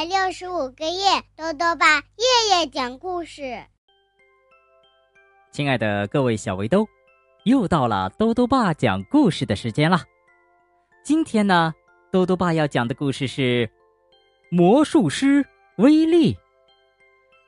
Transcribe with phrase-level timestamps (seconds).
[0.00, 3.62] 百六十五个夜，豆豆爸夜夜讲故事。
[5.52, 6.88] 亲爱的各位小围兜，
[7.44, 10.02] 又到了豆豆爸讲故事的时间了。
[11.04, 11.74] 今天呢，
[12.10, 13.66] 豆豆爸要讲的故事是
[14.50, 15.44] 《魔术师
[15.76, 16.32] 威利》。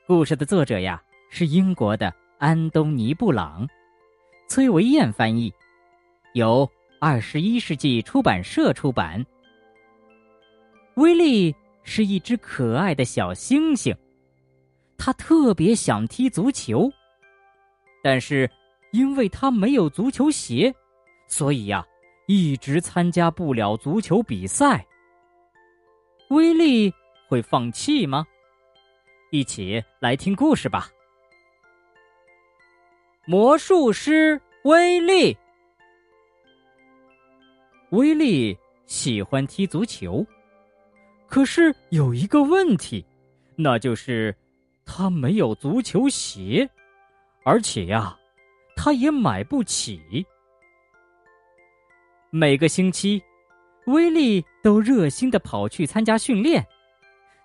[0.06, 3.66] 故事的作者呀是英国的安东尼·布朗，
[4.46, 5.50] 崔维燕翻译，
[6.34, 9.24] 由二十一世纪出版社出版。
[10.96, 13.96] 威利是一只可爱的小猩猩，
[14.96, 16.90] 他特别想踢足球，
[18.02, 18.50] 但是
[18.92, 20.72] 因为他没有足球鞋，
[21.26, 21.84] 所以呀，
[22.26, 24.86] 一直参加不了足球比赛。
[26.30, 26.92] 威力
[27.28, 28.26] 会放弃吗？
[29.30, 30.88] 一起来听故事吧。
[33.26, 35.36] 魔术师威力，
[37.90, 38.56] 威力
[38.86, 40.24] 喜欢踢足球。
[41.32, 43.02] 可是有一个问题，
[43.56, 44.36] 那就是
[44.84, 46.68] 他没有足球鞋，
[47.42, 48.14] 而且呀，
[48.76, 49.98] 他也买不起。
[52.28, 53.22] 每个星期，
[53.86, 56.62] 威利都热心的跑去参加训练，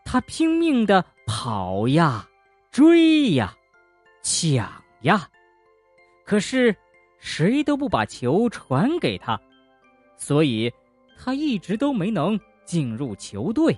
[0.04, 2.28] 他拼命的跑呀、
[2.70, 3.56] 追呀、
[4.22, 4.70] 抢
[5.04, 5.30] 呀，
[6.26, 6.76] 可是
[7.20, 9.40] 谁都不把球传给他，
[10.18, 10.70] 所以
[11.18, 12.38] 他一直都没能。
[12.68, 13.76] 进入球队。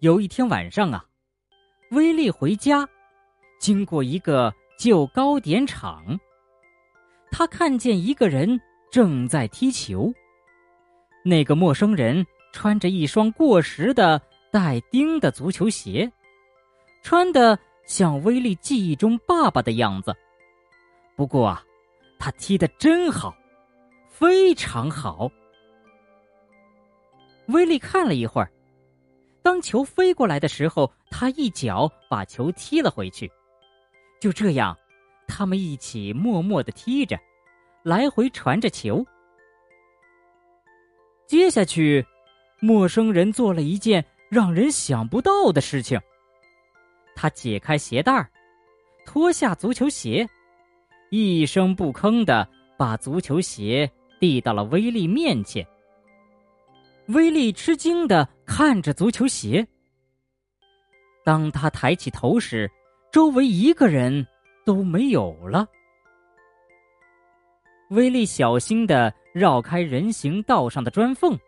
[0.00, 1.02] 有一天晚上啊，
[1.92, 2.86] 威利回家，
[3.58, 6.18] 经过一个旧糕点厂，
[7.30, 10.12] 他看见一个人正在踢球。
[11.24, 14.20] 那个陌生人穿着一双过时的
[14.52, 16.10] 带钉的足球鞋，
[17.02, 20.14] 穿的像威力记忆中爸爸的样子。
[21.16, 21.64] 不过啊，
[22.18, 23.34] 他踢得真好，
[24.08, 25.30] 非常好。
[27.48, 28.50] 威利看了一会儿，
[29.42, 33.30] 当球飞过来的时候，他一脚把球踢了回去。
[34.20, 34.76] 就这样，
[35.26, 37.18] 他们一起默默的踢着，
[37.82, 39.04] 来回传着球。
[41.26, 42.04] 接下去，
[42.60, 45.98] 陌生人做了一件让人想不到的事情。
[47.14, 48.30] 他解开鞋带儿，
[49.06, 50.28] 脱下足球鞋，
[51.10, 55.66] 一声不吭的把足球鞋递到了威利面前。
[57.08, 59.66] 威力吃惊的看着足球鞋。
[61.24, 62.70] 当他抬起头时，
[63.10, 64.26] 周围一个人
[64.64, 65.66] 都没有了。
[67.90, 71.38] 威力小心的绕开人行道上的砖缝，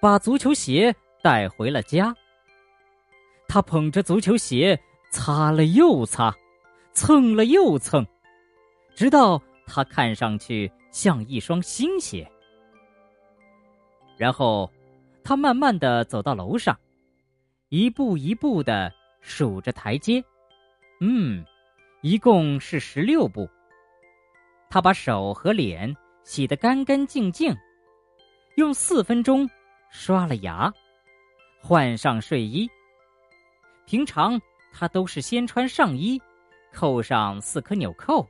[0.00, 2.14] 把足球鞋带回了家。
[3.48, 4.80] 他捧着足球鞋，
[5.10, 6.32] 擦了又擦，
[6.92, 8.06] 蹭了又蹭，
[8.94, 12.24] 直到它看上去像一双新鞋。
[14.16, 14.70] 然后。
[15.26, 16.78] 他慢慢的走到楼上，
[17.68, 20.22] 一步一步的数着台阶，
[21.00, 21.44] 嗯，
[22.00, 23.50] 一共是十六步。
[24.70, 25.92] 他把手和脸
[26.22, 27.52] 洗得干干净净，
[28.54, 29.50] 用四分钟
[29.90, 30.72] 刷了牙，
[31.60, 32.70] 换上睡衣。
[33.84, 34.40] 平常
[34.72, 36.22] 他都是先穿上衣，
[36.72, 38.24] 扣上四颗纽扣。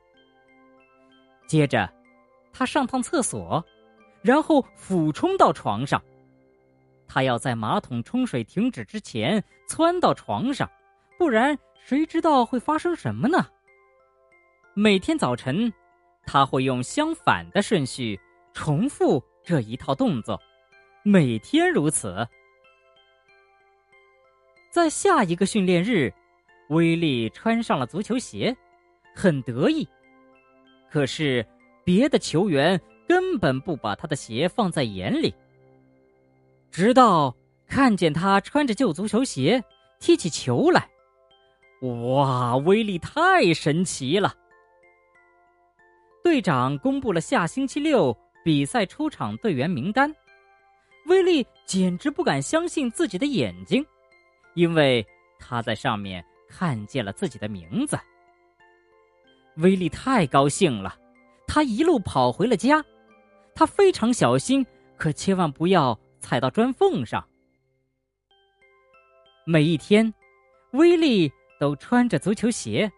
[1.46, 1.92] 接着，
[2.54, 3.62] 他上趟厕所，
[4.22, 6.02] 然后俯冲到床上。
[7.08, 10.70] 他要在马桶冲水停止之前窜到床上，
[11.18, 13.46] 不然谁知道会发生什么呢？
[14.74, 15.72] 每天早晨，
[16.26, 18.18] 他会用相反的顺序
[18.52, 20.40] 重复这一套动作，
[21.02, 22.26] 每天如此。
[24.70, 26.12] 在下一个训练日，
[26.68, 28.54] 威利穿上了足球鞋，
[29.14, 29.88] 很得意。
[30.90, 31.46] 可是
[31.84, 32.78] 别的球员
[33.08, 35.34] 根本不把他的鞋放在眼里。
[36.76, 37.34] 直到
[37.66, 39.64] 看见他穿着旧足球鞋
[39.98, 40.90] 踢起球来，
[41.80, 44.34] 哇，威力太神奇了！
[46.22, 48.14] 队长公布了下星期六
[48.44, 50.14] 比赛出场队员名单，
[51.06, 53.82] 威力简直不敢相信自己的眼睛，
[54.52, 55.02] 因为
[55.38, 57.98] 他在上面看见了自己的名字。
[59.56, 60.94] 威力太高兴了，
[61.46, 62.84] 他一路跑回了家，
[63.54, 64.66] 他非常小心，
[64.98, 65.98] 可千万不要。
[66.26, 67.24] 踩到砖缝上。
[69.44, 70.12] 每一天，
[70.72, 72.90] 威利都穿着足球鞋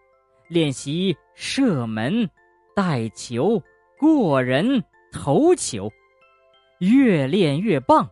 [0.47, 2.27] 练习射门、
[2.75, 3.61] 带球、
[3.99, 5.87] 过人、投球，
[6.79, 8.09] 越练越棒。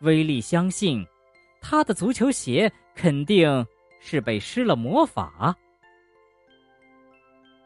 [0.00, 1.06] 威力相信，
[1.60, 3.64] 他的足球鞋肯定
[4.00, 5.56] 是被施了魔法。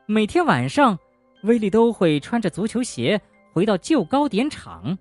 [0.04, 0.98] 每天晚上，
[1.44, 3.19] 威力都会穿着足球鞋
[3.50, 4.96] 回到旧糕点厂。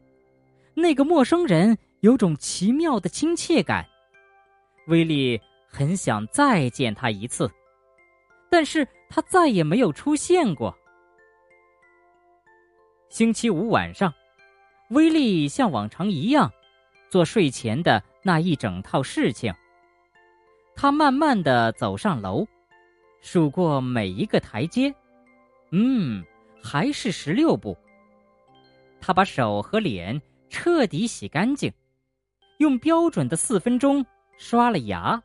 [0.79, 3.83] 那个陌生人有种奇妙的亲切感。
[4.85, 7.49] 威利很想再见他一次，
[8.47, 10.77] 但是他再也没有出现过。
[13.09, 14.13] 星期五晚上，
[14.91, 16.51] 威利像往常一样
[17.09, 19.51] 做睡前的那一整套事情。
[20.75, 22.45] 他慢慢的走上楼，
[23.19, 24.93] 数过每一个台阶，
[25.71, 26.23] 嗯，
[26.61, 27.75] 还是十六步。
[29.01, 30.21] 他把手和脸
[30.59, 31.71] 彻底洗干净，
[32.57, 34.03] 用标准的四分钟
[34.39, 35.21] 刷了牙。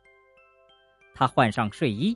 [1.15, 2.15] 他换上睡衣，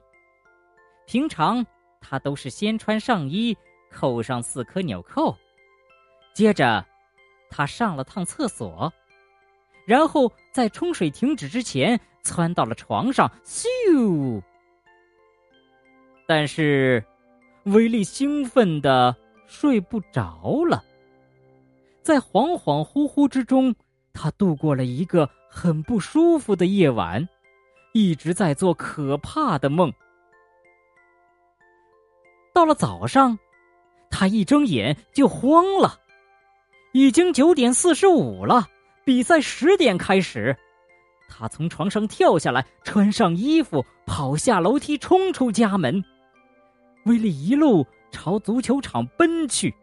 [1.08, 1.66] 平常
[2.00, 3.58] 他都是先穿上衣，
[3.92, 5.36] 扣上四颗纽扣。
[6.32, 6.86] 接着，
[7.50, 8.94] 他上了趟厕所，
[9.88, 14.40] 然后在冲水停止之前窜到了床上，咻！
[16.28, 17.04] 但是，
[17.64, 19.18] 威力兴奋的
[19.48, 20.84] 睡不着了。
[22.08, 23.76] 在恍恍惚惚之中，
[24.14, 27.28] 他度过了一个很不舒服的夜晚，
[27.92, 29.92] 一直在做可怕的梦。
[32.54, 33.38] 到了早上，
[34.10, 36.00] 他一睁眼就慌了。
[36.94, 38.66] 已经九点四十五了，
[39.04, 40.56] 比赛十点开始。
[41.28, 46.02] 他从床上跳下来，穿上衣服，跑下楼梯，冲出家门。
[47.04, 49.76] 威利一路朝足球场奔去。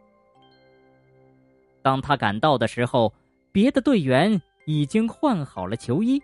[1.84, 3.12] 当他赶到的时候，
[3.52, 6.19] 别的队员已经换好了球衣。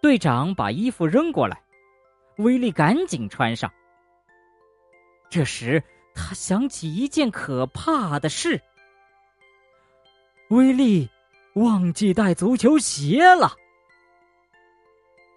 [0.00, 1.62] 队长把衣服扔过来，
[2.38, 3.70] 威利赶紧穿上。
[5.28, 5.82] 这时，
[6.14, 8.58] 他想起一件可怕的事。
[10.48, 11.06] 威利
[11.56, 13.52] 忘记带足球鞋了，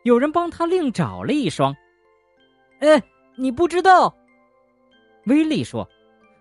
[0.04, 1.76] 有人帮他另找了一双。
[2.80, 3.04] 哎，
[3.36, 4.16] 你不知道？
[5.26, 5.86] 威利说。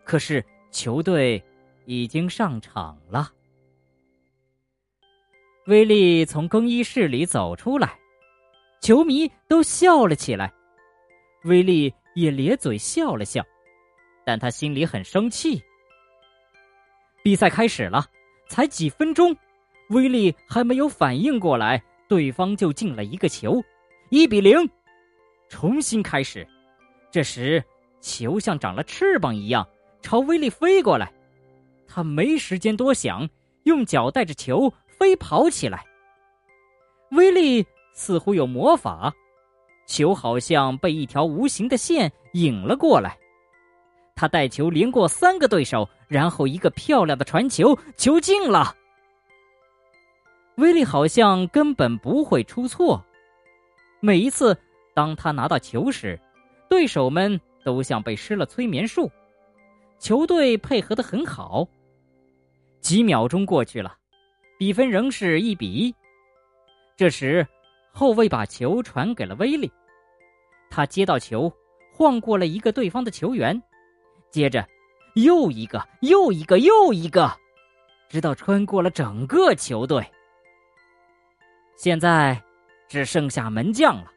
[0.04, 1.42] 可是球队
[1.92, 3.30] 已经上场了。
[5.66, 7.98] 威利从更衣室里走出来，
[8.80, 10.52] 球迷都笑了起来，
[11.44, 13.44] 威利也咧嘴笑了笑，
[14.24, 15.62] 但他心里很生气。
[17.22, 18.06] 比赛开始了。
[18.48, 19.34] 才几分钟，
[19.88, 23.62] 威利还没有反应过来，对方就进了一个球，
[24.10, 24.54] 一比零，
[25.48, 26.46] 重新开始。
[27.10, 27.64] 这时，
[28.02, 29.66] 球像长了翅膀一样
[30.02, 31.10] 朝威利飞过来，
[31.94, 33.28] 他没时间多想，
[33.64, 35.84] 用脚带着球飞跑起来。
[37.10, 39.12] 威利似乎有魔法，
[39.86, 43.18] 球好像被一条无形的线引了过来。
[44.14, 48.74] 他带球连过三个对手，然后一个漂亮的传球，球进了。
[50.56, 53.04] 威利好像根本不会出错。
[54.00, 54.56] 每一次
[54.94, 56.18] 当他拿到球时，
[56.70, 59.10] 对手们都像被施了催眠术，
[59.98, 61.68] 球队配合的很好。
[62.82, 63.96] 几秒钟过去了，
[64.58, 65.94] 比分仍是一比一。
[66.96, 67.46] 这时，
[67.92, 69.70] 后卫把球传给了威利，
[70.68, 71.50] 他接到球，
[71.92, 73.60] 晃过了一个对方的球员。
[74.30, 74.66] 接着，
[75.14, 77.32] 又一个，又一个，又一个，
[78.08, 80.04] 直到穿过了整个球队。
[81.76, 82.40] 现在
[82.88, 84.10] 只剩下门将了。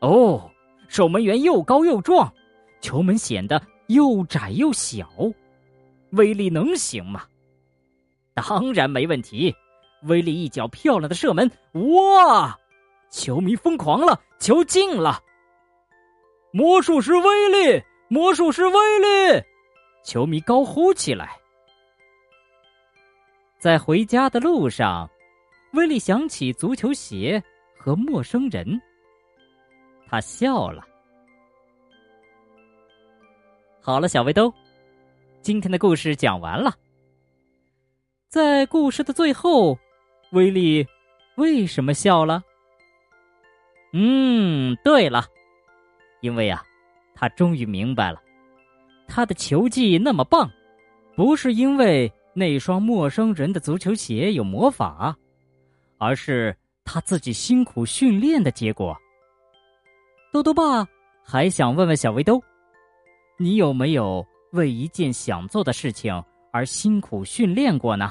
[0.00, 0.50] 哦，
[0.88, 2.32] 守门员又高又壮，
[2.80, 5.08] 球门显得又窄又小。
[6.10, 7.24] 威力能行吗？
[8.34, 9.54] 当然没问题。
[10.02, 12.58] 威力一脚漂亮的射门，哇！
[13.10, 15.22] 球迷疯狂了，球进了。
[16.52, 17.82] 魔术师威力。
[18.08, 19.42] 魔术师威力，
[20.04, 21.40] 球迷高呼起来。
[23.58, 25.08] 在回家的路上，
[25.72, 27.42] 威力想起足球鞋
[27.78, 28.78] 和陌生人，
[30.06, 30.86] 他笑了。
[33.80, 34.52] 好了，小围兜，
[35.40, 36.76] 今天的故事讲完了。
[38.32, 39.78] 在故事的最后，
[40.30, 40.86] 威利
[41.36, 42.42] 为什么笑了？
[43.92, 45.26] 嗯，对了，
[46.22, 46.64] 因为呀。
[47.14, 48.20] 他终于明白了，
[49.06, 50.50] 他的球技那么棒，
[51.14, 55.14] 不是因为那双陌生人的足球鞋有魔法，
[55.98, 58.96] 而是他自己辛苦训练的结果。
[60.32, 60.88] 豆豆爸
[61.22, 62.42] 还想问问小围兜，
[63.38, 66.12] 你有没有为一件想做的事情
[66.50, 68.10] 而辛苦训练过呢？